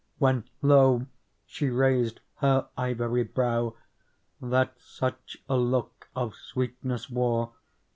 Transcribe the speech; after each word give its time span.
When 0.17 0.45
lo! 0.63 1.05
she 1.45 1.69
raised 1.69 2.21
her 2.37 2.69
ivory 2.75 3.23
brow. 3.23 3.75
That 4.41 4.73
such 4.79 5.37
a 5.47 5.57
look 5.57 6.09
of 6.15 6.33
sweetness 6.33 7.07
wore. 7.11 7.51